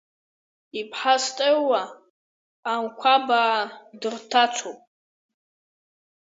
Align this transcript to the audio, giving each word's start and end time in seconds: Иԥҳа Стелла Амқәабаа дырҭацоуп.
Иԥҳа 0.79 1.15
Стелла 1.23 1.83
Амқәабаа 2.73 3.59
дырҭацоуп. 3.99 4.79